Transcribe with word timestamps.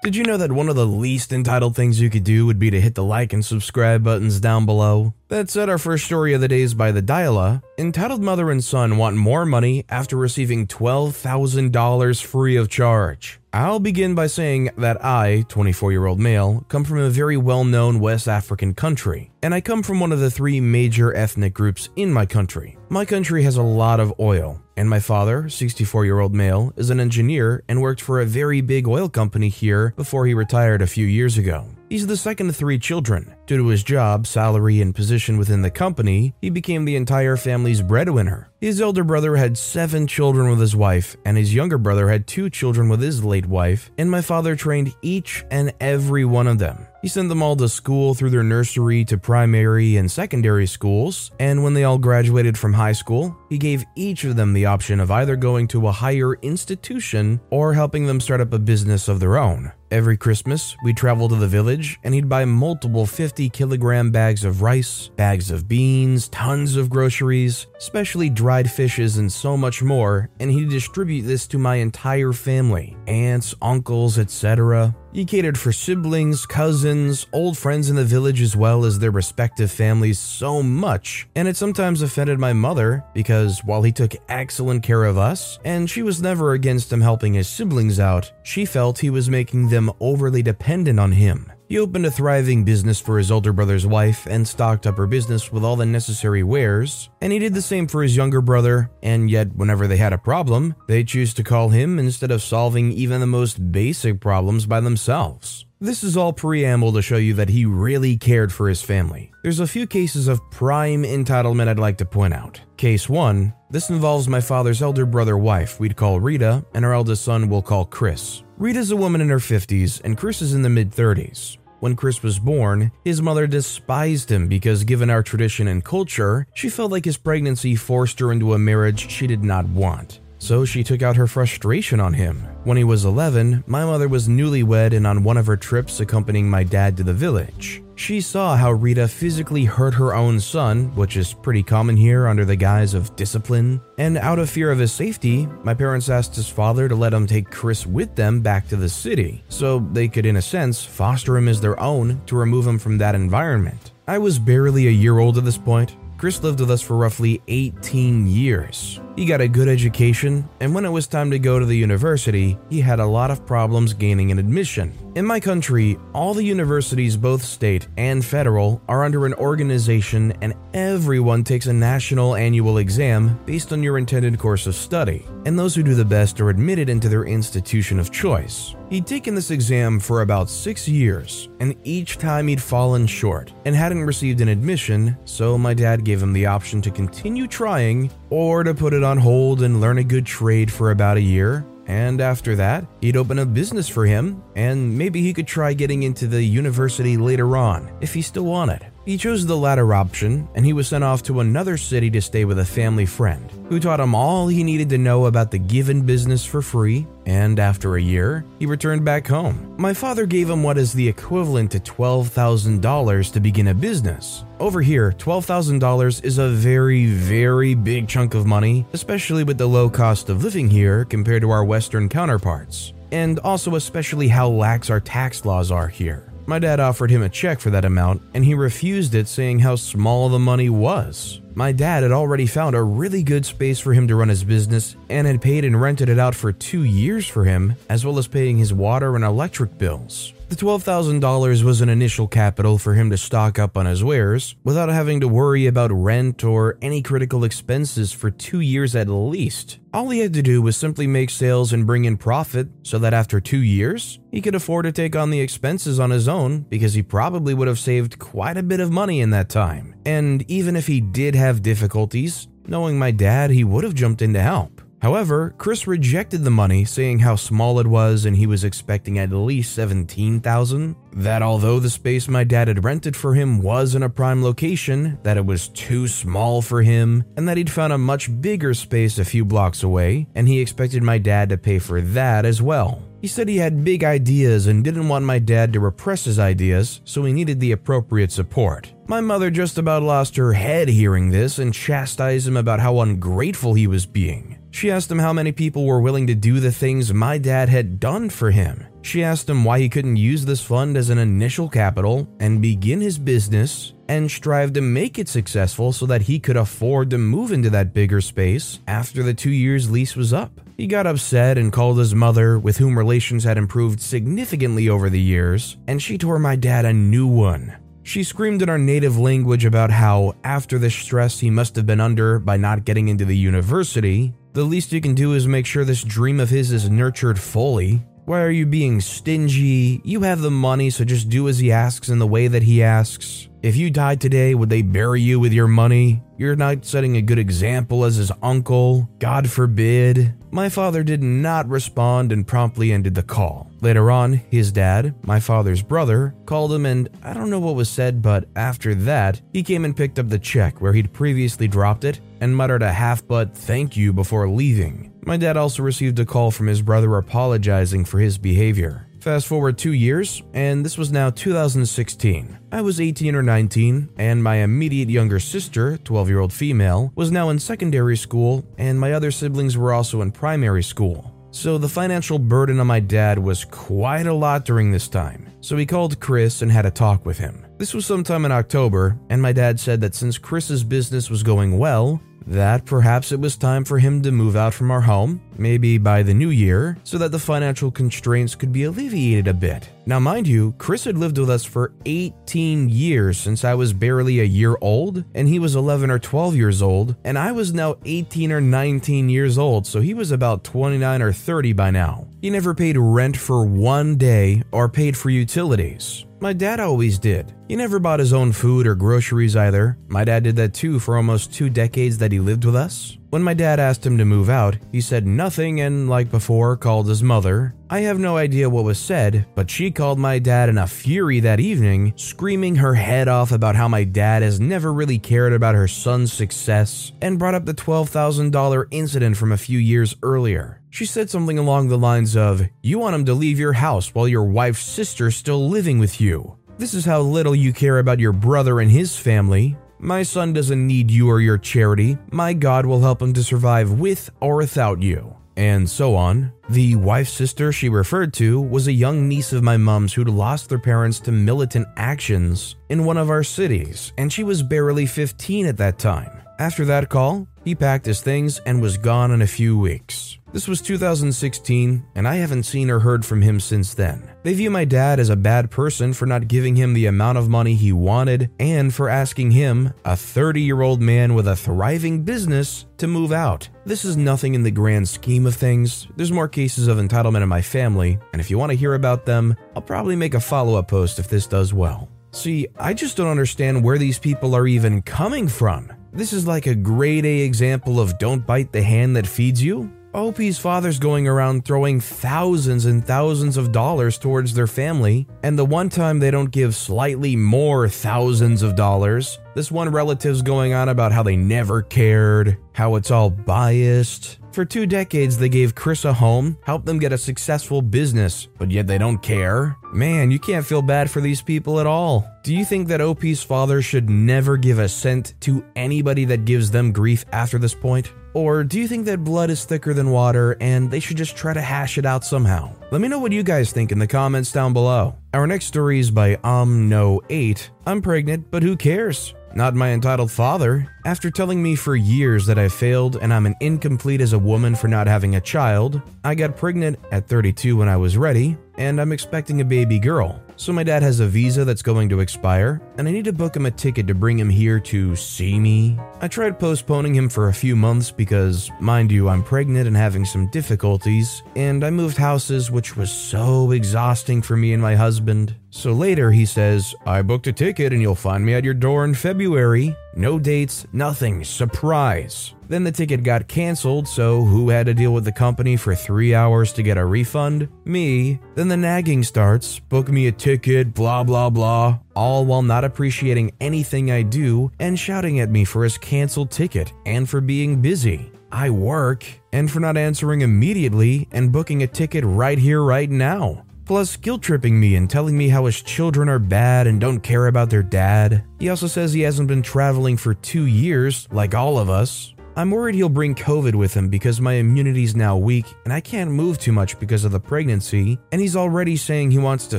Did 0.00 0.14
you 0.14 0.22
know 0.22 0.36
that 0.36 0.52
one 0.52 0.68
of 0.68 0.76
the 0.76 0.86
least 0.86 1.32
entitled 1.32 1.74
things 1.74 2.00
you 2.00 2.08
could 2.08 2.22
do 2.22 2.46
would 2.46 2.60
be 2.60 2.70
to 2.70 2.80
hit 2.80 2.94
the 2.94 3.02
like 3.02 3.32
and 3.32 3.44
subscribe 3.44 4.04
buttons 4.04 4.38
down 4.38 4.64
below? 4.64 5.12
That 5.26 5.50
said, 5.50 5.68
our 5.68 5.76
first 5.76 6.04
story 6.04 6.32
of 6.34 6.40
the 6.40 6.46
day 6.46 6.60
is 6.60 6.72
by 6.72 6.92
the 6.92 7.02
Diala. 7.02 7.62
Entitled 7.78 8.22
mother 8.22 8.48
and 8.48 8.62
son 8.62 8.96
want 8.96 9.16
more 9.16 9.44
money 9.44 9.84
after 9.88 10.16
receiving 10.16 10.68
$12,000 10.68 12.24
free 12.24 12.54
of 12.54 12.68
charge. 12.68 13.40
I'll 13.52 13.80
begin 13.80 14.14
by 14.14 14.28
saying 14.28 14.70
that 14.76 15.04
I, 15.04 15.44
24 15.48 15.90
year 15.90 16.06
old 16.06 16.20
male, 16.20 16.64
come 16.68 16.84
from 16.84 16.98
a 16.98 17.10
very 17.10 17.36
well 17.36 17.64
known 17.64 17.98
West 17.98 18.28
African 18.28 18.74
country, 18.74 19.32
and 19.42 19.52
I 19.52 19.60
come 19.60 19.82
from 19.82 20.00
one 20.00 20.12
of 20.12 20.20
the 20.20 20.30
three 20.30 20.60
major 20.60 21.14
ethnic 21.16 21.54
groups 21.54 21.88
in 21.96 22.12
my 22.12 22.24
country. 22.24 22.78
My 22.88 23.04
country 23.04 23.42
has 23.42 23.56
a 23.56 23.62
lot 23.62 24.00
of 24.00 24.14
oil, 24.20 24.62
and 24.78 24.88
my 24.88 25.00
father, 25.00 25.48
64 25.48 26.04
year 26.04 26.20
old 26.20 26.32
male, 26.32 26.72
is 26.76 26.88
an 26.88 27.00
engineer 27.00 27.64
and 27.68 27.82
worked 27.82 28.00
for 28.00 28.20
a 28.20 28.26
very 28.26 28.60
big 28.60 28.86
oil 28.86 29.08
company 29.08 29.48
here 29.48 29.92
before 29.96 30.24
he 30.24 30.34
retired 30.34 30.80
a 30.80 30.86
few 30.86 31.04
years 31.04 31.36
ago. 31.36 31.66
He's 31.90 32.06
the 32.06 32.16
second 32.16 32.50
of 32.50 32.56
three 32.56 32.78
children. 32.78 33.34
Due 33.46 33.56
to 33.56 33.66
his 33.68 33.82
job, 33.82 34.26
salary, 34.26 34.80
and 34.80 34.94
position 34.94 35.38
within 35.38 35.62
the 35.62 35.70
company, 35.70 36.34
he 36.40 36.50
became 36.50 36.84
the 36.84 36.96
entire 36.96 37.36
family's 37.36 37.82
breadwinner. 37.82 38.50
His 38.60 38.80
elder 38.80 39.04
brother 39.04 39.36
had 39.36 39.56
seven 39.56 40.06
children 40.06 40.50
with 40.50 40.60
his 40.60 40.76
wife, 40.76 41.16
and 41.24 41.36
his 41.36 41.54
younger 41.54 41.78
brother 41.78 42.08
had 42.08 42.26
two 42.26 42.50
children 42.50 42.88
with 42.88 43.00
his 43.00 43.24
late 43.24 43.46
wife, 43.46 43.90
and 43.96 44.10
my 44.10 44.20
father 44.20 44.54
trained 44.54 44.94
each 45.00 45.44
and 45.50 45.72
every 45.80 46.24
one 46.24 46.46
of 46.46 46.58
them. 46.58 46.87
He 47.08 47.10
sent 47.10 47.30
them 47.30 47.42
all 47.42 47.56
to 47.56 47.70
school 47.70 48.12
through 48.12 48.28
their 48.28 48.42
nursery 48.42 49.02
to 49.06 49.16
primary 49.16 49.96
and 49.96 50.10
secondary 50.10 50.66
schools, 50.66 51.30
and 51.40 51.64
when 51.64 51.72
they 51.72 51.84
all 51.84 51.96
graduated 51.96 52.58
from 52.58 52.74
high 52.74 52.92
school, 52.92 53.34
he 53.48 53.56
gave 53.56 53.82
each 53.96 54.24
of 54.24 54.36
them 54.36 54.52
the 54.52 54.66
option 54.66 55.00
of 55.00 55.10
either 55.10 55.34
going 55.34 55.68
to 55.68 55.88
a 55.88 55.90
higher 55.90 56.34
institution 56.42 57.40
or 57.48 57.72
helping 57.72 58.04
them 58.04 58.20
start 58.20 58.42
up 58.42 58.52
a 58.52 58.58
business 58.58 59.08
of 59.08 59.20
their 59.20 59.38
own. 59.38 59.72
Every 59.90 60.18
Christmas, 60.18 60.76
we'd 60.84 60.98
travel 60.98 61.30
to 61.30 61.36
the 61.36 61.48
village 61.48 61.98
and 62.04 62.12
he'd 62.12 62.28
buy 62.28 62.44
multiple 62.44 63.06
50 63.06 63.48
kilogram 63.48 64.10
bags 64.10 64.44
of 64.44 64.60
rice, 64.60 65.08
bags 65.16 65.50
of 65.50 65.66
beans, 65.66 66.28
tons 66.28 66.76
of 66.76 66.90
groceries, 66.90 67.66
especially 67.78 68.28
dried 68.28 68.70
fishes, 68.70 69.16
and 69.16 69.32
so 69.32 69.56
much 69.56 69.82
more, 69.82 70.28
and 70.40 70.50
he'd 70.50 70.68
distribute 70.68 71.22
this 71.22 71.46
to 71.46 71.58
my 71.58 71.76
entire 71.76 72.34
family 72.34 72.98
aunts, 73.06 73.54
uncles, 73.62 74.18
etc. 74.18 74.94
He 75.12 75.24
catered 75.24 75.58
for 75.58 75.72
siblings, 75.72 76.44
cousins, 76.44 77.26
old 77.32 77.56
friends 77.56 77.88
in 77.88 77.96
the 77.96 78.04
village, 78.04 78.42
as 78.42 78.54
well 78.54 78.84
as 78.84 78.98
their 78.98 79.10
respective 79.10 79.70
families 79.70 80.18
so 80.18 80.62
much, 80.62 81.26
and 81.34 81.48
it 81.48 81.56
sometimes 81.56 82.02
offended 82.02 82.38
my 82.38 82.52
mother 82.52 83.04
because 83.14 83.60
while 83.64 83.82
he 83.82 83.92
took 83.92 84.14
excellent 84.28 84.82
care 84.82 85.04
of 85.04 85.16
us, 85.16 85.58
and 85.64 85.88
she 85.88 86.02
was 86.02 86.20
never 86.20 86.52
against 86.52 86.92
him 86.92 87.00
helping 87.00 87.34
his 87.34 87.48
siblings 87.48 87.98
out, 87.98 88.30
she 88.42 88.64
felt 88.64 88.98
he 88.98 89.10
was 89.10 89.30
making 89.30 89.68
them 89.68 89.90
overly 89.98 90.42
dependent 90.42 91.00
on 91.00 91.12
him. 91.12 91.50
He 91.68 91.78
opened 91.78 92.06
a 92.06 92.10
thriving 92.10 92.64
business 92.64 92.98
for 92.98 93.18
his 93.18 93.30
older 93.30 93.52
brother's 93.52 93.86
wife 93.86 94.26
and 94.26 94.48
stocked 94.48 94.86
up 94.86 94.96
her 94.96 95.06
business 95.06 95.52
with 95.52 95.62
all 95.62 95.76
the 95.76 95.84
necessary 95.84 96.42
wares, 96.42 97.10
and 97.20 97.30
he 97.30 97.38
did 97.38 97.52
the 97.52 97.60
same 97.60 97.86
for 97.86 98.02
his 98.02 98.16
younger 98.16 98.40
brother, 98.40 98.90
and 99.02 99.30
yet 99.30 99.54
whenever 99.54 99.86
they 99.86 99.98
had 99.98 100.14
a 100.14 100.18
problem, 100.18 100.74
they 100.86 101.04
choose 101.04 101.34
to 101.34 101.44
call 101.44 101.68
him 101.68 101.98
instead 101.98 102.30
of 102.30 102.42
solving 102.42 102.90
even 102.92 103.20
the 103.20 103.26
most 103.26 103.70
basic 103.70 104.18
problems 104.18 104.64
by 104.64 104.80
themselves. 104.80 105.66
This 105.78 106.02
is 106.02 106.16
all 106.16 106.32
preamble 106.32 106.94
to 106.94 107.02
show 107.02 107.18
you 107.18 107.34
that 107.34 107.50
he 107.50 107.66
really 107.66 108.16
cared 108.16 108.50
for 108.50 108.68
his 108.68 108.80
family. 108.80 109.30
There's 109.42 109.60
a 109.60 109.66
few 109.66 109.86
cases 109.86 110.26
of 110.26 110.40
prime 110.50 111.02
entitlement 111.02 111.68
I'd 111.68 111.78
like 111.78 111.98
to 111.98 112.06
point 112.06 112.32
out. 112.32 112.60
Case 112.78 113.10
1 113.10 113.52
this 113.70 113.90
involves 113.90 114.28
my 114.28 114.40
father's 114.40 114.80
elder 114.80 115.04
brother 115.04 115.36
wife, 115.36 115.78
we'd 115.78 115.94
call 115.94 116.20
Rita, 116.20 116.64
and 116.72 116.86
our 116.86 116.94
eldest 116.94 117.22
son 117.22 117.50
we'll 117.50 117.60
call 117.60 117.84
Chris. 117.84 118.42
Rita's 118.58 118.90
a 118.90 118.96
woman 118.96 119.20
in 119.20 119.28
her 119.28 119.38
50s, 119.38 120.00
and 120.02 120.18
Chris 120.18 120.42
is 120.42 120.52
in 120.52 120.62
the 120.62 120.68
mid 120.68 120.90
30s. 120.90 121.58
When 121.78 121.94
Chris 121.94 122.24
was 122.24 122.40
born, 122.40 122.90
his 123.04 123.22
mother 123.22 123.46
despised 123.46 124.32
him 124.32 124.48
because, 124.48 124.82
given 124.82 125.10
our 125.10 125.22
tradition 125.22 125.68
and 125.68 125.84
culture, 125.84 126.44
she 126.54 126.68
felt 126.68 126.90
like 126.90 127.04
his 127.04 127.16
pregnancy 127.16 127.76
forced 127.76 128.18
her 128.18 128.32
into 128.32 128.54
a 128.54 128.58
marriage 128.58 129.12
she 129.12 129.28
did 129.28 129.44
not 129.44 129.64
want. 129.68 130.18
So 130.38 130.64
she 130.64 130.82
took 130.82 131.02
out 131.02 131.14
her 131.14 131.28
frustration 131.28 132.00
on 132.00 132.14
him. 132.14 132.40
When 132.64 132.76
he 132.76 132.82
was 132.82 133.04
11, 133.04 133.62
my 133.68 133.84
mother 133.84 134.08
was 134.08 134.26
newlywed 134.26 134.92
and 134.92 135.06
on 135.06 135.22
one 135.22 135.36
of 135.36 135.46
her 135.46 135.56
trips 135.56 136.00
accompanying 136.00 136.50
my 136.50 136.64
dad 136.64 136.96
to 136.96 137.04
the 137.04 137.14
village. 137.14 137.80
She 137.98 138.20
saw 138.20 138.56
how 138.56 138.70
Rita 138.70 139.08
physically 139.08 139.64
hurt 139.64 139.92
her 139.94 140.14
own 140.14 140.38
son, 140.38 140.94
which 140.94 141.16
is 141.16 141.34
pretty 141.34 141.64
common 141.64 141.96
here 141.96 142.28
under 142.28 142.44
the 142.44 142.54
guise 142.54 142.94
of 142.94 143.14
discipline, 143.16 143.80
and 143.98 144.16
out 144.18 144.38
of 144.38 144.48
fear 144.48 144.70
of 144.70 144.78
his 144.78 144.92
safety, 144.92 145.48
my 145.64 145.74
parents 145.74 146.08
asked 146.08 146.36
his 146.36 146.48
father 146.48 146.88
to 146.88 146.94
let 146.94 147.12
him 147.12 147.26
take 147.26 147.50
Chris 147.50 147.88
with 147.88 148.14
them 148.14 148.40
back 148.40 148.68
to 148.68 148.76
the 148.76 148.88
city, 148.88 149.42
so 149.48 149.80
they 149.92 150.06
could, 150.06 150.26
in 150.26 150.36
a 150.36 150.42
sense, 150.42 150.84
foster 150.84 151.36
him 151.36 151.48
as 151.48 151.60
their 151.60 151.78
own 151.80 152.22
to 152.26 152.36
remove 152.36 152.68
him 152.68 152.78
from 152.78 152.98
that 152.98 153.16
environment. 153.16 153.90
I 154.06 154.18
was 154.18 154.38
barely 154.38 154.86
a 154.86 154.92
year 154.92 155.18
old 155.18 155.36
at 155.36 155.44
this 155.44 155.58
point, 155.58 155.96
Chris 156.18 156.42
lived 156.42 156.58
with 156.58 156.72
us 156.72 156.82
for 156.82 156.96
roughly 156.96 157.40
18 157.46 158.26
years. 158.26 159.00
He 159.14 159.24
got 159.24 159.40
a 159.40 159.46
good 159.46 159.68
education, 159.68 160.48
and 160.58 160.74
when 160.74 160.84
it 160.84 160.90
was 160.90 161.06
time 161.06 161.30
to 161.30 161.38
go 161.38 161.60
to 161.60 161.64
the 161.64 161.76
university, 161.76 162.58
he 162.68 162.80
had 162.80 162.98
a 162.98 163.06
lot 163.06 163.30
of 163.30 163.46
problems 163.46 163.94
gaining 163.94 164.32
an 164.32 164.38
admission. 164.40 164.92
In 165.18 165.26
my 165.26 165.40
country, 165.40 165.98
all 166.14 166.32
the 166.32 166.44
universities, 166.44 167.16
both 167.16 167.42
state 167.42 167.88
and 167.96 168.24
federal, 168.24 168.80
are 168.86 169.02
under 169.02 169.26
an 169.26 169.34
organization, 169.34 170.32
and 170.42 170.54
everyone 170.74 171.42
takes 171.42 171.66
a 171.66 171.72
national 171.72 172.36
annual 172.36 172.78
exam 172.78 173.36
based 173.44 173.72
on 173.72 173.82
your 173.82 173.98
intended 173.98 174.38
course 174.38 174.68
of 174.68 174.76
study, 174.76 175.26
and 175.44 175.58
those 175.58 175.74
who 175.74 175.82
do 175.82 175.96
the 175.96 176.04
best 176.04 176.40
are 176.40 176.50
admitted 176.50 176.88
into 176.88 177.08
their 177.08 177.24
institution 177.24 177.98
of 177.98 178.12
choice. 178.12 178.76
He'd 178.90 179.08
taken 179.08 179.34
this 179.34 179.50
exam 179.50 179.98
for 179.98 180.22
about 180.22 180.48
six 180.48 180.86
years, 180.86 181.48
and 181.58 181.74
each 181.82 182.18
time 182.18 182.46
he'd 182.46 182.62
fallen 182.62 183.04
short 183.04 183.52
and 183.64 183.74
hadn't 183.74 184.04
received 184.04 184.40
an 184.40 184.46
admission, 184.46 185.16
so 185.24 185.58
my 185.58 185.74
dad 185.74 186.04
gave 186.04 186.22
him 186.22 186.32
the 186.32 186.46
option 186.46 186.80
to 186.82 186.92
continue 186.92 187.48
trying 187.48 188.08
or 188.30 188.62
to 188.62 188.72
put 188.72 188.92
it 188.92 189.02
on 189.02 189.18
hold 189.18 189.62
and 189.62 189.80
learn 189.80 189.98
a 189.98 190.04
good 190.04 190.26
trade 190.26 190.70
for 190.70 190.92
about 190.92 191.16
a 191.16 191.20
year. 191.20 191.66
And 191.88 192.20
after 192.20 192.54
that, 192.56 192.86
he'd 193.00 193.16
open 193.16 193.38
a 193.38 193.46
business 193.46 193.88
for 193.88 194.04
him, 194.04 194.42
and 194.54 194.96
maybe 194.96 195.22
he 195.22 195.32
could 195.32 195.46
try 195.46 195.72
getting 195.72 196.02
into 196.02 196.26
the 196.26 196.42
university 196.42 197.16
later 197.16 197.56
on 197.56 197.90
if 198.02 198.12
he 198.12 198.22
still 198.22 198.44
wanted. 198.44 198.86
He 199.08 199.16
chose 199.16 199.46
the 199.46 199.56
latter 199.56 199.94
option, 199.94 200.46
and 200.54 200.66
he 200.66 200.74
was 200.74 200.88
sent 200.88 201.02
off 201.02 201.22
to 201.22 201.40
another 201.40 201.78
city 201.78 202.10
to 202.10 202.20
stay 202.20 202.44
with 202.44 202.58
a 202.58 202.64
family 202.66 203.06
friend, 203.06 203.50
who 203.70 203.80
taught 203.80 204.00
him 204.00 204.14
all 204.14 204.48
he 204.48 204.62
needed 204.62 204.90
to 204.90 204.98
know 204.98 205.24
about 205.24 205.50
the 205.50 205.58
given 205.58 206.02
business 206.02 206.44
for 206.44 206.60
free. 206.60 207.06
And 207.24 207.58
after 207.58 207.96
a 207.96 208.02
year, 208.02 208.44
he 208.58 208.66
returned 208.66 209.06
back 209.06 209.26
home. 209.26 209.74
My 209.78 209.94
father 209.94 210.26
gave 210.26 210.50
him 210.50 210.62
what 210.62 210.76
is 210.76 210.92
the 210.92 211.08
equivalent 211.08 211.70
to 211.70 211.80
$12,000 211.80 213.32
to 213.32 213.40
begin 213.40 213.68
a 213.68 213.74
business. 213.74 214.44
Over 214.60 214.82
here, 214.82 215.12
$12,000 215.12 216.22
is 216.22 216.36
a 216.36 216.50
very, 216.50 217.06
very 217.06 217.74
big 217.74 218.08
chunk 218.08 218.34
of 218.34 218.44
money, 218.44 218.84
especially 218.92 219.42
with 219.42 219.56
the 219.56 219.66
low 219.66 219.88
cost 219.88 220.28
of 220.28 220.44
living 220.44 220.68
here 220.68 221.06
compared 221.06 221.40
to 221.40 221.50
our 221.50 221.64
Western 221.64 222.10
counterparts, 222.10 222.92
and 223.10 223.38
also 223.38 223.74
especially 223.76 224.28
how 224.28 224.50
lax 224.50 224.90
our 224.90 225.00
tax 225.00 225.46
laws 225.46 225.70
are 225.70 225.88
here. 225.88 226.27
My 226.48 226.58
dad 226.58 226.80
offered 226.80 227.10
him 227.10 227.22
a 227.22 227.28
check 227.28 227.60
for 227.60 227.68
that 227.68 227.84
amount, 227.84 228.22
and 228.32 228.42
he 228.42 228.54
refused 228.54 229.14
it, 229.14 229.28
saying 229.28 229.58
how 229.58 229.76
small 229.76 230.30
the 230.30 230.38
money 230.38 230.70
was. 230.70 231.42
My 231.54 231.72
dad 231.72 232.04
had 232.04 232.10
already 232.10 232.46
found 232.46 232.74
a 232.74 232.82
really 232.82 233.22
good 233.22 233.44
space 233.44 233.78
for 233.78 233.92
him 233.92 234.08
to 234.08 234.16
run 234.16 234.30
his 234.30 234.44
business 234.44 234.96
and 235.10 235.26
had 235.26 235.42
paid 235.42 235.66
and 235.66 235.78
rented 235.78 236.08
it 236.08 236.18
out 236.18 236.34
for 236.34 236.50
two 236.50 236.84
years 236.84 237.26
for 237.26 237.44
him, 237.44 237.74
as 237.90 238.02
well 238.06 238.16
as 238.16 238.26
paying 238.26 238.56
his 238.56 238.72
water 238.72 239.14
and 239.14 239.26
electric 239.26 239.76
bills. 239.76 240.32
The 240.48 240.56
$12,000 240.56 241.62
was 241.62 241.82
an 241.82 241.90
initial 241.90 242.26
capital 242.26 242.78
for 242.78 242.94
him 242.94 243.10
to 243.10 243.18
stock 243.18 243.58
up 243.58 243.76
on 243.76 243.84
his 243.84 244.02
wares 244.02 244.56
without 244.64 244.88
having 244.88 245.20
to 245.20 245.28
worry 245.28 245.66
about 245.66 245.92
rent 245.92 246.42
or 246.42 246.78
any 246.80 247.02
critical 247.02 247.44
expenses 247.44 248.14
for 248.14 248.30
two 248.30 248.60
years 248.60 248.96
at 248.96 249.10
least. 249.10 249.78
All 249.92 250.08
he 250.08 250.20
had 250.20 250.32
to 250.32 250.42
do 250.42 250.62
was 250.62 250.74
simply 250.74 251.06
make 251.06 251.28
sales 251.28 251.74
and 251.74 251.86
bring 251.86 252.06
in 252.06 252.16
profit 252.16 252.66
so 252.82 252.98
that 252.98 253.12
after 253.12 253.42
two 253.42 253.58
years, 253.58 254.20
he 254.30 254.40
could 254.40 254.54
afford 254.54 254.86
to 254.86 254.92
take 254.92 255.14
on 255.14 255.28
the 255.28 255.40
expenses 255.40 256.00
on 256.00 256.08
his 256.08 256.28
own 256.28 256.60
because 256.60 256.94
he 256.94 257.02
probably 257.02 257.52
would 257.52 257.68
have 257.68 257.78
saved 257.78 258.18
quite 258.18 258.56
a 258.56 258.62
bit 258.62 258.80
of 258.80 258.90
money 258.90 259.20
in 259.20 259.28
that 259.30 259.50
time. 259.50 259.96
And 260.06 260.50
even 260.50 260.76
if 260.76 260.86
he 260.86 261.02
did 261.02 261.34
have 261.34 261.60
difficulties, 261.60 262.48
knowing 262.66 262.98
my 262.98 263.10
dad, 263.10 263.50
he 263.50 263.64
would 263.64 263.84
have 263.84 263.94
jumped 263.94 264.22
in 264.22 264.32
to 264.32 264.40
help. 264.40 264.80
However, 265.00 265.54
Chris 265.58 265.86
rejected 265.86 266.42
the 266.42 266.50
money, 266.50 266.84
saying 266.84 267.20
how 267.20 267.36
small 267.36 267.78
it 267.78 267.86
was 267.86 268.24
and 268.24 268.36
he 268.36 268.46
was 268.46 268.64
expecting 268.64 269.18
at 269.18 269.30
least 269.30 269.74
17,000. 269.74 270.96
That 271.12 271.42
although 271.42 271.78
the 271.78 271.90
space 271.90 272.28
my 272.28 272.44
dad 272.44 272.68
had 272.68 272.84
rented 272.84 273.16
for 273.16 273.34
him 273.34 273.62
was 273.62 273.94
in 273.94 274.02
a 274.02 274.10
prime 274.10 274.42
location, 274.42 275.18
that 275.22 275.36
it 275.36 275.46
was 275.46 275.68
too 275.68 276.08
small 276.08 276.62
for 276.62 276.82
him, 276.82 277.24
and 277.36 277.48
that 277.48 277.56
he'd 277.56 277.70
found 277.70 277.92
a 277.92 277.98
much 277.98 278.40
bigger 278.40 278.74
space 278.74 279.18
a 279.18 279.24
few 279.24 279.44
blocks 279.44 279.82
away, 279.82 280.26
and 280.34 280.48
he 280.48 280.60
expected 280.60 281.02
my 281.02 281.18
dad 281.18 281.48
to 281.48 281.56
pay 281.56 281.78
for 281.78 282.00
that 282.00 282.44
as 282.44 282.60
well. 282.60 283.02
He 283.20 283.26
said 283.26 283.48
he 283.48 283.56
had 283.56 283.82
big 283.84 284.04
ideas 284.04 284.68
and 284.68 284.84
didn't 284.84 285.08
want 285.08 285.24
my 285.24 285.40
dad 285.40 285.72
to 285.72 285.80
repress 285.80 286.24
his 286.24 286.38
ideas, 286.38 287.00
so 287.04 287.24
he 287.24 287.32
needed 287.32 287.58
the 287.58 287.72
appropriate 287.72 288.30
support. 288.30 288.92
My 289.08 289.20
mother 289.20 289.50
just 289.50 289.76
about 289.76 290.04
lost 290.04 290.36
her 290.36 290.52
head 290.52 290.88
hearing 290.88 291.30
this 291.30 291.58
and 291.58 291.74
chastised 291.74 292.46
him 292.46 292.56
about 292.56 292.78
how 292.78 293.00
ungrateful 293.00 293.74
he 293.74 293.88
was 293.88 294.06
being. 294.06 294.57
She 294.70 294.90
asked 294.90 295.10
him 295.10 295.18
how 295.18 295.32
many 295.32 295.52
people 295.52 295.86
were 295.86 296.00
willing 296.00 296.26
to 296.26 296.34
do 296.34 296.60
the 296.60 296.72
things 296.72 297.12
my 297.12 297.38
dad 297.38 297.68
had 297.68 297.98
done 297.98 298.30
for 298.30 298.50
him. 298.50 298.86
She 299.02 299.24
asked 299.24 299.48
him 299.48 299.64
why 299.64 299.80
he 299.80 299.88
couldn't 299.88 300.16
use 300.16 300.44
this 300.44 300.62
fund 300.62 300.96
as 300.96 301.08
an 301.10 301.18
initial 301.18 301.68
capital 301.68 302.28
and 302.40 302.60
begin 302.60 303.00
his 303.00 303.18
business 303.18 303.94
and 304.08 304.30
strive 304.30 304.72
to 304.74 304.80
make 304.80 305.18
it 305.18 305.28
successful 305.28 305.92
so 305.92 306.06
that 306.06 306.22
he 306.22 306.38
could 306.38 306.56
afford 306.56 307.10
to 307.10 307.18
move 307.18 307.52
into 307.52 307.70
that 307.70 307.94
bigger 307.94 308.20
space 308.20 308.80
after 308.86 309.22
the 309.22 309.34
two 309.34 309.50
years 309.50 309.90
lease 309.90 310.16
was 310.16 310.32
up. 310.32 310.60
He 310.76 310.86
got 310.86 311.06
upset 311.06 311.58
and 311.58 311.72
called 311.72 311.98
his 311.98 312.14
mother, 312.14 312.58
with 312.58 312.76
whom 312.76 312.96
relations 312.96 313.44
had 313.44 313.58
improved 313.58 314.00
significantly 314.00 314.88
over 314.88 315.10
the 315.10 315.20
years, 315.20 315.76
and 315.88 316.00
she 316.00 316.16
tore 316.16 316.38
my 316.38 316.56
dad 316.56 316.84
a 316.84 316.92
new 316.92 317.26
one. 317.26 317.76
She 318.04 318.22
screamed 318.22 318.62
in 318.62 318.70
our 318.70 318.78
native 318.78 319.18
language 319.18 319.66
about 319.66 319.90
how, 319.90 320.34
after 320.44 320.78
the 320.78 320.88
stress 320.88 321.38
he 321.38 321.50
must 321.50 321.76
have 321.76 321.84
been 321.84 322.00
under 322.00 322.38
by 322.38 322.56
not 322.56 322.86
getting 322.86 323.08
into 323.08 323.26
the 323.26 323.36
university, 323.36 324.32
the 324.58 324.64
least 324.64 324.90
you 324.90 325.00
can 325.00 325.14
do 325.14 325.34
is 325.34 325.46
make 325.46 325.64
sure 325.64 325.84
this 325.84 326.02
dream 326.02 326.40
of 326.40 326.50
his 326.50 326.72
is 326.72 326.90
nurtured 326.90 327.38
fully. 327.38 328.02
Why 328.24 328.42
are 328.42 328.50
you 328.50 328.66
being 328.66 329.00
stingy? 329.00 330.00
You 330.02 330.22
have 330.22 330.40
the 330.40 330.50
money, 330.50 330.90
so 330.90 331.04
just 331.04 331.28
do 331.28 331.48
as 331.48 331.60
he 331.60 331.70
asks 331.70 332.08
in 332.08 332.18
the 332.18 332.26
way 332.26 332.48
that 332.48 332.64
he 332.64 332.82
asks. 332.82 333.48
If 333.62 333.76
you 333.76 333.88
died 333.88 334.20
today, 334.20 334.56
would 334.56 334.68
they 334.68 334.82
bury 334.82 335.20
you 335.22 335.38
with 335.38 335.52
your 335.52 335.68
money? 335.68 336.24
You're 336.36 336.56
not 336.56 336.84
setting 336.84 337.16
a 337.16 337.22
good 337.22 337.38
example 337.38 338.04
as 338.04 338.16
his 338.16 338.32
uncle. 338.42 339.08
God 339.20 339.48
forbid. 339.48 340.34
My 340.50 340.68
father 340.68 341.04
did 341.04 341.22
not 341.22 341.68
respond 341.68 342.32
and 342.32 342.44
promptly 342.44 342.90
ended 342.90 343.14
the 343.14 343.22
call. 343.22 343.70
Later 343.80 344.10
on, 344.10 344.32
his 344.50 344.72
dad, 344.72 345.14
my 345.22 345.38
father's 345.38 345.82
brother, 345.82 346.34
called 346.46 346.72
him 346.72 346.84
and 346.84 347.08
I 347.22 347.32
don't 347.32 347.50
know 347.50 347.60
what 347.60 347.76
was 347.76 347.88
said, 347.88 348.22
but 348.22 348.46
after 348.56 348.92
that, 348.96 349.40
he 349.52 349.62
came 349.62 349.84
and 349.84 349.96
picked 349.96 350.18
up 350.18 350.28
the 350.28 350.38
check 350.38 350.80
where 350.80 350.92
he'd 350.92 351.12
previously 351.12 351.68
dropped 351.68 352.02
it 352.02 352.20
and 352.40 352.56
muttered 352.56 352.82
a 352.82 352.92
half 352.92 353.26
but 353.26 353.56
thank 353.56 353.96
you 353.96 354.12
before 354.12 354.48
leaving. 354.48 355.12
My 355.22 355.36
dad 355.36 355.56
also 355.56 355.82
received 355.82 356.18
a 356.18 356.24
call 356.24 356.50
from 356.50 356.66
his 356.66 356.82
brother 356.82 357.16
apologizing 357.16 358.04
for 358.04 358.18
his 358.18 358.38
behavior. 358.38 359.08
Fast 359.20 359.48
forward 359.48 359.76
two 359.76 359.92
years, 359.92 360.42
and 360.54 360.84
this 360.84 360.96
was 360.96 361.10
now 361.10 361.28
2016. 361.28 362.58
I 362.70 362.80
was 362.80 363.00
18 363.00 363.34
or 363.34 363.42
19, 363.42 364.10
and 364.16 364.42
my 364.42 364.56
immediate 364.56 365.10
younger 365.10 365.40
sister, 365.40 365.98
12 365.98 366.28
year 366.28 366.38
old 366.38 366.52
female, 366.52 367.12
was 367.16 367.32
now 367.32 367.50
in 367.50 367.58
secondary 367.58 368.16
school, 368.16 368.64
and 368.78 368.98
my 368.98 369.12
other 369.12 369.30
siblings 369.30 369.76
were 369.76 369.92
also 369.92 370.22
in 370.22 370.30
primary 370.30 370.84
school. 370.84 371.34
So 371.50 371.78
the 371.78 371.88
financial 371.88 372.38
burden 372.38 372.78
on 372.78 372.86
my 372.86 373.00
dad 373.00 373.38
was 373.38 373.64
quite 373.64 374.26
a 374.26 374.32
lot 374.32 374.64
during 374.64 374.92
this 374.92 375.08
time. 375.08 375.50
So 375.60 375.76
he 375.76 375.86
called 375.86 376.20
Chris 376.20 376.62
and 376.62 376.70
had 376.70 376.86
a 376.86 376.90
talk 376.90 377.26
with 377.26 377.38
him. 377.38 377.66
This 377.78 377.94
was 377.94 378.06
sometime 378.06 378.44
in 378.44 378.52
October, 378.52 379.18
and 379.30 379.42
my 379.42 379.52
dad 379.52 379.80
said 379.80 380.00
that 380.02 380.14
since 380.14 380.38
Chris's 380.38 380.84
business 380.84 381.30
was 381.30 381.42
going 381.42 381.78
well, 381.78 382.20
that 382.48 382.86
perhaps 382.86 383.30
it 383.30 383.40
was 383.40 383.56
time 383.56 383.84
for 383.84 383.98
him 383.98 384.22
to 384.22 384.32
move 384.32 384.56
out 384.56 384.72
from 384.72 384.90
our 384.90 385.02
home, 385.02 385.40
maybe 385.58 385.98
by 385.98 386.22
the 386.22 386.34
new 386.34 386.50
year, 386.50 386.96
so 387.04 387.18
that 387.18 387.32
the 387.32 387.38
financial 387.38 387.90
constraints 387.90 388.54
could 388.54 388.72
be 388.72 388.84
alleviated 388.84 389.48
a 389.48 389.54
bit. 389.54 389.88
Now, 390.06 390.18
mind 390.18 390.48
you, 390.48 390.74
Chris 390.78 391.04
had 391.04 391.18
lived 391.18 391.38
with 391.38 391.50
us 391.50 391.64
for 391.64 391.92
18 392.06 392.88
years 392.88 393.38
since 393.38 393.64
I 393.64 393.74
was 393.74 393.92
barely 393.92 394.40
a 394.40 394.44
year 394.44 394.76
old, 394.80 395.24
and 395.34 395.46
he 395.46 395.58
was 395.58 395.76
11 395.76 396.10
or 396.10 396.18
12 396.18 396.56
years 396.56 396.80
old, 396.80 397.16
and 397.24 397.38
I 397.38 397.52
was 397.52 397.74
now 397.74 397.96
18 398.04 398.52
or 398.52 398.60
19 398.60 399.28
years 399.28 399.58
old, 399.58 399.86
so 399.86 400.00
he 400.00 400.14
was 400.14 400.30
about 400.30 400.64
29 400.64 401.20
or 401.22 401.32
30 401.32 401.72
by 401.74 401.90
now. 401.90 402.26
He 402.40 402.50
never 402.50 402.74
paid 402.74 402.96
rent 402.96 403.36
for 403.36 403.64
one 403.64 404.16
day 404.16 404.62
or 404.72 404.88
paid 404.88 405.16
for 405.16 405.28
utilities. 405.28 406.24
My 406.40 406.52
dad 406.52 406.78
always 406.78 407.18
did. 407.18 407.52
He 407.66 407.74
never 407.74 407.98
bought 407.98 408.20
his 408.20 408.32
own 408.32 408.52
food 408.52 408.86
or 408.86 408.94
groceries 408.94 409.56
either. 409.56 409.98
My 410.06 410.22
dad 410.22 410.44
did 410.44 410.54
that 410.56 410.72
too 410.72 411.00
for 411.00 411.16
almost 411.16 411.52
two 411.52 411.68
decades 411.68 412.18
that 412.18 412.30
he 412.30 412.38
lived 412.38 412.64
with 412.64 412.76
us. 412.76 413.18
When 413.30 413.42
my 413.42 413.52
dad 413.52 413.78
asked 413.78 414.06
him 414.06 414.16
to 414.16 414.24
move 414.24 414.48
out, 414.48 414.78
he 414.90 415.02
said 415.02 415.26
nothing 415.26 415.82
and, 415.82 416.08
like 416.08 416.30
before, 416.30 416.78
called 416.78 417.06
his 417.08 417.22
mother. 417.22 417.74
I 417.90 418.00
have 418.00 418.18
no 418.18 418.38
idea 418.38 418.70
what 418.70 418.84
was 418.84 418.98
said, 418.98 419.44
but 419.54 419.70
she 419.70 419.90
called 419.90 420.18
my 420.18 420.38
dad 420.38 420.70
in 420.70 420.78
a 420.78 420.86
fury 420.86 421.38
that 421.40 421.60
evening, 421.60 422.14
screaming 422.16 422.76
her 422.76 422.94
head 422.94 423.28
off 423.28 423.52
about 423.52 423.76
how 423.76 423.86
my 423.86 424.04
dad 424.04 424.42
has 424.42 424.60
never 424.60 424.94
really 424.94 425.18
cared 425.18 425.52
about 425.52 425.74
her 425.74 425.86
son's 425.86 426.32
success 426.32 427.12
and 427.20 427.38
brought 427.38 427.54
up 427.54 427.66
the 427.66 427.74
$12,000 427.74 428.86
incident 428.92 429.36
from 429.36 429.52
a 429.52 429.58
few 429.58 429.78
years 429.78 430.16
earlier. 430.22 430.80
She 430.88 431.04
said 431.04 431.28
something 431.28 431.58
along 431.58 431.88
the 431.88 431.98
lines 431.98 432.34
of, 432.34 432.62
You 432.82 432.98
want 432.98 433.14
him 433.14 433.26
to 433.26 433.34
leave 433.34 433.58
your 433.58 433.74
house 433.74 434.14
while 434.14 434.26
your 434.26 434.44
wife's 434.44 434.80
sister's 434.80 435.36
still 435.36 435.68
living 435.68 435.98
with 435.98 436.18
you. 436.18 436.56
This 436.78 436.94
is 436.94 437.04
how 437.04 437.20
little 437.20 437.54
you 437.54 437.74
care 437.74 437.98
about 437.98 438.20
your 438.20 438.32
brother 438.32 438.80
and 438.80 438.90
his 438.90 439.16
family. 439.18 439.76
My 440.00 440.22
son 440.22 440.52
doesn't 440.52 440.86
need 440.86 441.10
you 441.10 441.28
or 441.28 441.40
your 441.40 441.58
charity. 441.58 442.18
My 442.30 442.52
God 442.52 442.86
will 442.86 443.00
help 443.00 443.20
him 443.20 443.32
to 443.32 443.42
survive 443.42 443.92
with 443.92 444.30
or 444.40 444.56
without 444.56 445.02
you. 445.02 445.36
And 445.56 445.90
so 445.90 446.14
on. 446.14 446.52
The 446.70 446.94
wife's 446.94 447.32
sister 447.32 447.72
she 447.72 447.88
referred 447.88 448.32
to 448.34 448.60
was 448.60 448.86
a 448.86 448.92
young 448.92 449.28
niece 449.28 449.52
of 449.52 449.64
my 449.64 449.76
mom's 449.76 450.14
who'd 450.14 450.28
lost 450.28 450.68
their 450.68 450.78
parents 450.78 451.18
to 451.20 451.32
militant 451.32 451.88
actions 451.96 452.76
in 452.88 453.04
one 453.04 453.16
of 453.16 453.28
our 453.28 453.42
cities, 453.42 454.12
and 454.16 454.32
she 454.32 454.44
was 454.44 454.62
barely 454.62 455.04
15 455.04 455.66
at 455.66 455.76
that 455.78 455.98
time. 455.98 456.30
After 456.60 456.84
that 456.84 457.08
call, 457.08 457.48
he 457.64 457.74
packed 457.74 458.06
his 458.06 458.20
things 458.20 458.60
and 458.66 458.80
was 458.80 458.98
gone 458.98 459.32
in 459.32 459.42
a 459.42 459.46
few 459.48 459.76
weeks. 459.76 460.38
This 460.52 460.66
was 460.66 460.80
2016, 460.80 462.04
and 462.14 462.26
I 462.26 462.36
haven't 462.36 462.62
seen 462.62 462.88
or 462.88 463.00
heard 463.00 463.26
from 463.26 463.42
him 463.42 463.60
since 463.60 463.94
then. 463.94 464.30
They 464.48 464.54
view 464.54 464.70
my 464.70 464.86
dad 464.86 465.20
as 465.20 465.28
a 465.28 465.36
bad 465.36 465.70
person 465.70 466.14
for 466.14 466.24
not 466.24 466.48
giving 466.48 466.74
him 466.74 466.94
the 466.94 467.04
amount 467.04 467.36
of 467.36 467.50
money 467.50 467.74
he 467.74 467.92
wanted 467.92 468.50
and 468.58 468.94
for 468.94 469.10
asking 469.10 469.50
him, 469.50 469.92
a 470.06 470.16
30 470.16 470.62
year 470.62 470.80
old 470.80 471.02
man 471.02 471.34
with 471.34 471.46
a 471.46 471.54
thriving 471.54 472.22
business, 472.22 472.86
to 472.96 473.06
move 473.06 473.30
out. 473.30 473.68
This 473.84 474.06
is 474.06 474.16
nothing 474.16 474.54
in 474.54 474.62
the 474.62 474.70
grand 474.70 475.06
scheme 475.06 475.44
of 475.44 475.54
things. 475.54 476.08
There's 476.16 476.32
more 476.32 476.48
cases 476.48 476.88
of 476.88 476.96
entitlement 476.96 477.42
in 477.42 477.48
my 477.50 477.60
family, 477.60 478.18
and 478.32 478.40
if 478.40 478.50
you 478.50 478.56
want 478.56 478.70
to 478.70 478.78
hear 478.78 478.94
about 478.94 479.26
them, 479.26 479.54
I'll 479.76 479.82
probably 479.82 480.16
make 480.16 480.32
a 480.32 480.40
follow 480.40 480.76
up 480.76 480.88
post 480.88 481.18
if 481.18 481.28
this 481.28 481.46
does 481.46 481.74
well. 481.74 482.08
See, 482.30 482.68
I 482.78 482.94
just 482.94 483.18
don't 483.18 483.28
understand 483.28 483.84
where 483.84 483.98
these 483.98 484.18
people 484.18 484.54
are 484.54 484.66
even 484.66 485.02
coming 485.02 485.46
from. 485.48 485.92
This 486.10 486.32
is 486.32 486.46
like 486.46 486.66
a 486.66 486.74
grade 486.74 487.26
A 487.26 487.40
example 487.40 488.00
of 488.00 488.18
don't 488.18 488.46
bite 488.46 488.72
the 488.72 488.82
hand 488.82 489.14
that 489.16 489.26
feeds 489.26 489.62
you. 489.62 489.92
OP's 490.18 490.58
father's 490.58 490.98
going 490.98 491.28
around 491.28 491.64
throwing 491.64 492.00
thousands 492.00 492.86
and 492.86 493.06
thousands 493.06 493.56
of 493.56 493.70
dollars 493.70 494.18
towards 494.18 494.52
their 494.52 494.66
family, 494.66 495.28
and 495.44 495.56
the 495.56 495.64
one 495.64 495.88
time 495.88 496.18
they 496.18 496.32
don't 496.32 496.50
give 496.50 496.74
slightly 496.74 497.36
more 497.36 497.88
thousands 497.88 498.62
of 498.62 498.74
dollars, 498.74 499.38
this 499.54 499.70
one 499.70 499.88
relative's 499.90 500.42
going 500.42 500.74
on 500.74 500.88
about 500.88 501.12
how 501.12 501.22
they 501.22 501.36
never 501.36 501.82
cared, 501.82 502.58
how 502.72 502.96
it's 502.96 503.12
all 503.12 503.30
biased. 503.30 504.38
For 504.52 504.64
two 504.64 504.86
decades, 504.86 505.38
they 505.38 505.48
gave 505.48 505.76
Chris 505.76 506.04
a 506.04 506.12
home, 506.12 506.58
helped 506.64 506.86
them 506.86 506.98
get 506.98 507.12
a 507.12 507.18
successful 507.18 507.80
business, 507.80 508.48
but 508.58 508.72
yet 508.72 508.88
they 508.88 508.98
don't 508.98 509.22
care. 509.22 509.76
Man, 509.92 510.32
you 510.32 510.40
can't 510.40 510.66
feel 510.66 510.82
bad 510.82 511.10
for 511.10 511.20
these 511.20 511.42
people 511.42 511.78
at 511.78 511.86
all. 511.86 512.28
Do 512.42 512.54
you 512.54 512.64
think 512.64 512.88
that 512.88 513.00
OP's 513.00 513.42
father 513.42 513.82
should 513.82 514.10
never 514.10 514.56
give 514.56 514.80
a 514.80 514.88
cent 514.88 515.34
to 515.42 515.64
anybody 515.76 516.24
that 516.24 516.44
gives 516.44 516.72
them 516.72 516.90
grief 516.90 517.24
after 517.30 517.58
this 517.58 517.74
point? 517.74 518.12
Or 518.34 518.64
do 518.64 518.78
you 518.78 518.86
think 518.86 519.06
that 519.06 519.24
blood 519.24 519.50
is 519.50 519.64
thicker 519.64 519.94
than 519.94 520.10
water 520.10 520.56
and 520.60 520.90
they 520.90 521.00
should 521.00 521.16
just 521.16 521.36
try 521.36 521.52
to 521.52 521.60
hash 521.60 521.98
it 521.98 522.06
out 522.06 522.24
somehow? 522.24 522.70
Let 522.90 523.00
me 523.00 523.08
know 523.08 523.18
what 523.18 523.32
you 523.32 523.42
guys 523.42 523.72
think 523.72 523.92
in 523.92 523.98
the 523.98 524.06
comments 524.06 524.52
down 524.52 524.72
below. 524.72 525.16
Our 525.34 525.46
next 525.46 525.66
story 525.66 525.98
is 525.98 526.10
by 526.10 526.36
Um8. 526.36 527.68
I'm 527.86 528.02
pregnant, 528.02 528.50
but 528.50 528.62
who 528.62 528.76
cares? 528.76 529.34
Not 529.54 529.74
my 529.74 529.90
entitled 529.90 530.30
father. 530.30 530.94
After 531.06 531.30
telling 531.30 531.62
me 531.62 531.74
for 531.74 531.96
years 531.96 532.46
that 532.46 532.58
I 532.58 532.68
failed 532.68 533.16
and 533.16 533.32
I'm 533.32 533.46
an 533.46 533.56
incomplete 533.60 534.20
as 534.20 534.34
a 534.34 534.38
woman 534.38 534.74
for 534.74 534.88
not 534.88 535.06
having 535.06 535.36
a 535.36 535.40
child, 535.40 536.00
I 536.22 536.34
got 536.34 536.56
pregnant 536.56 536.98
at 537.10 537.26
32 537.26 537.76
when 537.76 537.88
I 537.88 537.96
was 537.96 538.16
ready, 538.16 538.56
and 538.78 539.00
I'm 539.00 539.12
expecting 539.12 539.60
a 539.60 539.64
baby 539.64 539.98
girl. 539.98 540.42
So 540.56 540.72
my 540.72 540.82
dad 540.82 541.02
has 541.02 541.20
a 541.20 541.26
visa 541.26 541.64
that's 541.64 541.82
going 541.82 542.08
to 542.08 542.20
expire, 542.20 542.80
and 542.96 543.06
I 543.06 543.12
need 543.12 543.26
to 543.26 543.32
book 543.32 543.54
him 543.54 543.66
a 543.66 543.70
ticket 543.70 544.06
to 544.06 544.14
bring 544.14 544.38
him 544.38 544.48
here 544.48 544.80
to 544.80 545.14
see 545.14 545.58
me. 545.58 545.98
I 546.20 546.28
tried 546.28 546.58
postponing 546.58 547.14
him 547.14 547.28
for 547.28 547.48
a 547.48 547.54
few 547.54 547.76
months 547.76 548.10
because, 548.10 548.70
mind 548.80 549.12
you, 549.12 549.28
I'm 549.28 549.44
pregnant 549.44 549.86
and 549.86 549.96
having 549.96 550.24
some 550.24 550.48
difficulties, 550.48 551.42
and 551.54 551.84
I 551.84 551.90
moved 551.90 552.16
houses, 552.16 552.70
which 552.70 552.96
was 552.96 553.12
so 553.12 553.70
exhausting 553.70 554.42
for 554.42 554.56
me 554.56 554.72
and 554.72 554.82
my 554.82 554.96
husband. 554.96 555.54
So 555.70 555.92
later 555.92 556.30
he 556.30 556.46
says, 556.46 556.94
I 557.06 557.22
booked 557.22 557.46
a 557.46 557.52
ticket 557.52 557.92
and 557.92 558.00
you'll 558.00 558.14
find 558.14 558.44
me 558.44 558.54
at 558.54 558.64
your 558.64 558.74
door 558.74 559.04
in 559.04 559.14
February. 559.14 559.94
No 560.16 560.38
dates, 560.38 560.86
nothing. 560.92 561.44
Surprise. 561.44 562.54
Then 562.68 562.84
the 562.84 562.92
ticket 562.92 563.22
got 563.22 563.48
canceled, 563.48 564.08
so 564.08 564.42
who 564.44 564.68
had 564.68 564.86
to 564.86 564.94
deal 564.94 565.14
with 565.14 565.24
the 565.24 565.32
company 565.32 565.76
for 565.76 565.94
three 565.94 566.34
hours 566.34 566.72
to 566.74 566.82
get 566.82 566.98
a 566.98 567.04
refund? 567.04 567.68
Me. 567.84 568.40
Then 568.54 568.68
the 568.68 568.76
nagging 568.76 569.22
starts 569.22 569.78
book 569.78 570.08
me 570.08 570.26
a 570.26 570.32
ticket, 570.32 570.92
blah 570.92 571.24
blah 571.24 571.50
blah, 571.50 571.98
all 572.14 572.44
while 572.44 572.62
not 572.62 572.84
appreciating 572.84 573.52
anything 573.60 574.10
I 574.10 574.22
do 574.22 574.70
and 574.80 574.98
shouting 574.98 575.40
at 575.40 575.50
me 575.50 575.64
for 575.64 575.84
his 575.84 575.96
canceled 575.98 576.50
ticket 576.50 576.92
and 577.06 577.28
for 577.28 577.40
being 577.40 577.80
busy. 577.80 578.30
I 578.50 578.70
work, 578.70 579.26
and 579.52 579.70
for 579.70 579.80
not 579.80 579.96
answering 579.96 580.40
immediately 580.40 581.28
and 581.32 581.52
booking 581.52 581.82
a 581.82 581.86
ticket 581.86 582.24
right 582.24 582.58
here, 582.58 582.82
right 582.82 583.10
now. 583.10 583.64
Plus, 583.88 584.18
guilt 584.18 584.42
tripping 584.42 584.78
me 584.78 584.96
and 584.96 585.08
telling 585.08 585.36
me 585.36 585.48
how 585.48 585.64
his 585.64 585.80
children 585.80 586.28
are 586.28 586.38
bad 586.38 586.86
and 586.86 587.00
don't 587.00 587.20
care 587.20 587.46
about 587.46 587.70
their 587.70 587.82
dad. 587.82 588.44
He 588.60 588.68
also 588.68 588.86
says 588.86 589.14
he 589.14 589.22
hasn't 589.22 589.48
been 589.48 589.62
traveling 589.62 590.18
for 590.18 590.34
two 590.34 590.66
years, 590.66 591.26
like 591.32 591.54
all 591.54 591.78
of 591.78 591.88
us, 591.88 592.34
I'm 592.58 592.72
worried 592.72 592.96
he'll 592.96 593.08
bring 593.08 593.36
COVID 593.36 593.76
with 593.76 593.94
him 593.94 594.08
because 594.08 594.40
my 594.40 594.54
immunity's 594.54 595.14
now 595.14 595.36
weak 595.36 595.64
and 595.84 595.92
I 595.92 596.00
can't 596.00 596.32
move 596.32 596.58
too 596.58 596.72
much 596.72 596.98
because 596.98 597.24
of 597.24 597.30
the 597.30 597.38
pregnancy. 597.38 598.18
And 598.32 598.40
he's 598.40 598.56
already 598.56 598.96
saying 598.96 599.30
he 599.30 599.38
wants 599.38 599.68
to 599.68 599.78